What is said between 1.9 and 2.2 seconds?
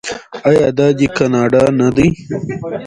دی؟